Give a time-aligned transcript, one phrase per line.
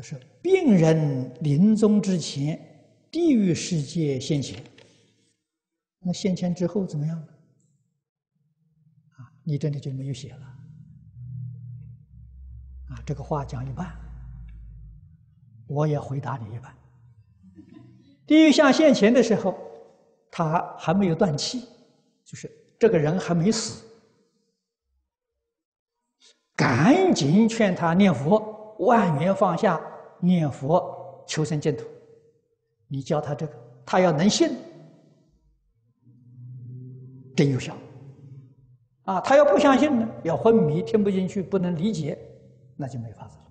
[0.00, 2.58] 就是病人临终之前，
[3.10, 4.64] 地狱世界现前。
[5.98, 7.18] 那现前之后怎么样？
[7.18, 7.28] 啊，
[9.44, 10.40] 你这里就没有写了。
[12.88, 13.94] 啊，这个话讲一半，
[15.66, 16.74] 我也回答你一半。
[18.26, 19.54] 地狱下现前的时候，
[20.30, 21.68] 他还没有断气，
[22.24, 23.84] 就是这个人还没死，
[26.56, 29.78] 赶紧劝他念佛，万缘放下，
[30.20, 31.84] 念佛求生净土。
[32.88, 33.52] 你教他这个，
[33.84, 34.56] 他要能信，
[37.36, 37.76] 真有效。
[39.04, 42.18] 啊，他要不相信呢，要昏迷，听不进去，不能理解。
[42.76, 43.44] 那就没法子了，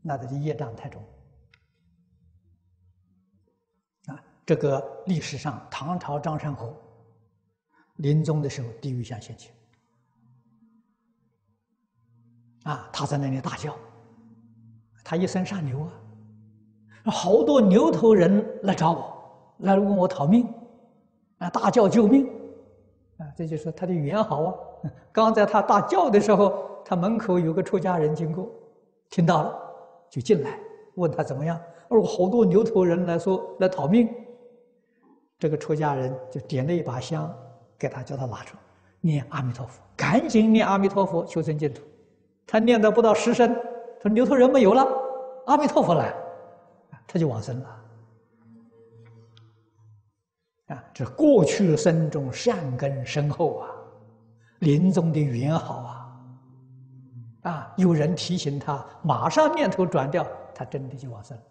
[0.00, 1.02] 那他的业障太重。
[4.06, 6.74] 啊，这个历史上唐朝张山侯
[7.96, 9.54] 临终的时候，地狱相现前。
[12.62, 13.76] 啊，他在那里大叫，
[15.04, 15.92] 他一生善牛啊，
[17.04, 19.04] 好多牛头人来找我，
[19.58, 20.46] 来问我讨命，
[21.38, 22.26] 啊，大叫救命，
[23.18, 24.54] 啊，这就是他的语言好啊。
[25.12, 26.52] 刚在他大叫的时候，
[26.84, 28.48] 他门口有个出家人经过。
[29.10, 29.54] 听到了，
[30.08, 30.58] 就进来
[30.94, 31.60] 问他怎么样。
[31.88, 34.08] 而好多牛头人来说来讨命，
[35.38, 37.30] 这个出家人就点了一把香
[37.78, 38.56] 给他，叫他拿出，
[39.00, 41.82] 念阿弥陀佛，赶紧念阿弥陀佛求生净土。
[42.46, 43.54] 他念到不到十声，
[44.00, 44.86] 他说牛头人没有了，
[45.46, 46.14] 阿弥陀佛来，
[47.12, 47.84] 他就往生了。
[50.68, 53.68] 啊，这过去生中善根深厚啊，
[54.60, 55.98] 临终的缘好啊。
[57.42, 57.74] 啊！
[57.76, 60.24] 有人提醒他，马上念头转掉，
[60.54, 61.42] 他真的就往生了。